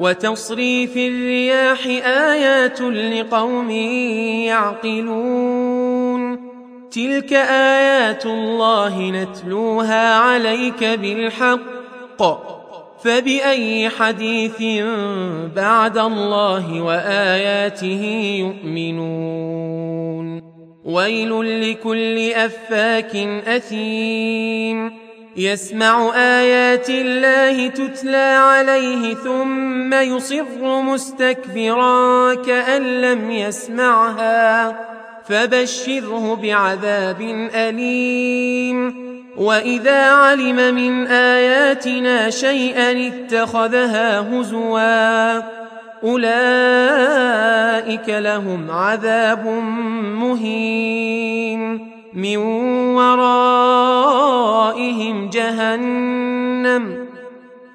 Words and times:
وتصريف 0.00 0.96
الرياح 0.96 1.86
آيات 2.04 2.80
لقوم 2.80 3.70
يعقلون. 4.50 6.50
تلك 6.90 7.32
آيات 7.32 8.26
الله 8.26 9.10
نتلوها 9.10 10.14
عليك 10.14 10.84
بالحق. 10.84 11.60
فبأي 13.04 13.88
حديث 13.88 14.62
بعد 15.56 15.98
الله 15.98 16.82
وآياته 16.82 18.34
يؤمنون؟ 18.38 20.42
ويل 20.84 21.70
لكل 21.70 22.32
أفاك 22.32 23.16
أثيم. 23.46 25.09
يسمع 25.36 26.12
آيات 26.14 26.90
الله 26.90 27.68
تتلى 27.68 28.38
عليه 28.40 29.14
ثم 29.14 29.94
يصر 29.94 30.80
مستكبرا 30.82 32.34
كأن 32.34 33.00
لم 33.00 33.30
يسمعها 33.30 34.76
فبشره 35.28 36.34
بعذاب 36.42 37.20
أليم. 37.54 39.10
وإذا 39.36 40.10
علم 40.10 40.74
من 40.74 41.06
آياتنا 41.06 42.30
شيئا 42.30 43.08
اتخذها 43.08 44.20
هزوا 44.20 45.42
أولئك 46.04 47.38
لهم 48.08 48.70
عذاب 48.70 49.46
مهين 50.20 51.90
من 52.14 52.36
ورائهم 52.96 53.49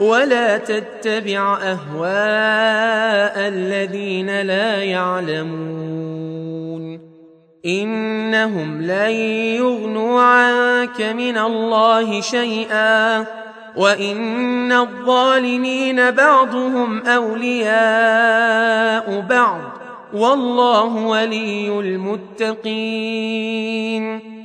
ولا 0.00 0.58
تتبع 0.58 1.58
أهواء 1.62 3.48
الذين 3.48 4.40
لا 4.40 4.82
يعلمون. 4.82 6.36
إنهم 7.66 8.82
لن 8.82 9.10
يغنوا 9.56 10.22
عنك 10.22 11.00
من 11.00 11.38
الله 11.38 12.20
شيئا. 12.20 13.24
وإن 13.76 14.72
الظالمين 14.72 16.10
بعضهم 16.10 17.06
أولياء 17.06 19.20
بعض. 19.20 19.60
والله 20.14 20.96
ولي 20.96 21.80
المتقين. 21.80 24.35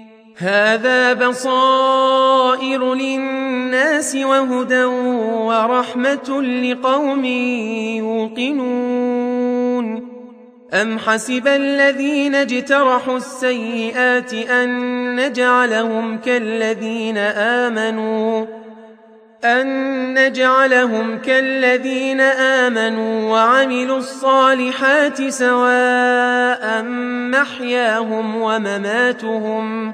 هذا 0.42 1.14
بصائر 1.14 2.94
للناس 2.94 4.16
وهدى 4.16 4.84
ورحمة 4.84 6.42
لقوم 6.42 7.26
يوقنون. 8.46 10.12
أم 10.74 11.00
حسب 11.00 11.48
الذين 11.48 12.36
اجترحوا 12.36 13.18
السيئات 13.18 14.34
أن 14.34 14.70
نجعلهم 15.16 16.18
كالذين 16.18 17.18
آمنوا؟ 17.18 18.46
أن 19.46 19.68
نجعلهم 20.14 21.18
كالذين 21.18 22.22
آمنوا 22.22 23.32
وعملوا 23.32 23.98
الصالحات 23.98 25.28
سواء 25.30 26.84
محياهم 27.32 28.36
ومماتهم. 28.36 29.94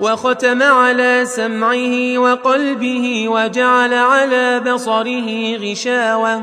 وختم 0.00 0.62
على 0.62 1.22
سمعه 1.24 2.18
وقلبه 2.18 3.28
وجعل 3.28 3.94
على 3.94 4.60
بصره 4.60 5.56
غشاوة. 5.56 6.42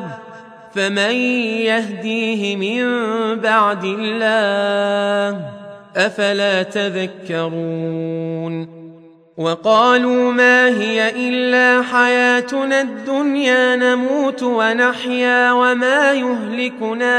فمن 0.76 1.16
يهديه 1.68 2.56
من 2.56 2.86
بعد 3.40 3.84
الله 3.84 5.40
أفلا 5.96 6.64
تذكرون؟ 6.64 8.12
وقالوا 9.38 10.32
ما 10.32 10.68
هي 10.68 11.30
إلا 11.30 11.82
حياتنا 11.82 12.82
الدنيا 12.82 13.76
نموت 13.76 14.44
ونحيا 14.44 15.52
وما 15.52 16.12
يهلكنا 16.12 17.12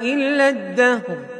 إلا 0.00 0.48
الدهر. 0.48 1.39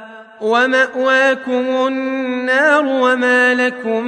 ومأواكم 0.41 1.87
النار 1.87 2.85
وما 2.85 3.53
لكم 3.53 4.05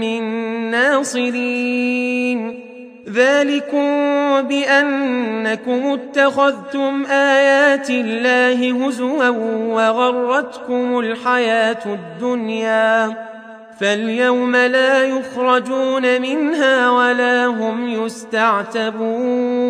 من 0.00 0.22
ناصرين. 0.70 2.60
ذلكم 3.10 3.86
بأنكم 4.42 5.98
اتخذتم 5.98 7.06
آيات 7.06 7.90
الله 7.90 8.86
هزوا 8.86 9.28
وغرتكم 9.68 10.98
الحياة 10.98 11.82
الدنيا. 11.86 13.16
فاليوم 13.80 14.56
لا 14.56 15.04
يخرجون 15.04 16.20
منها 16.22 16.90
ولا 16.90 17.46
هم 17.46 17.88
يستعتبون. 17.88 19.69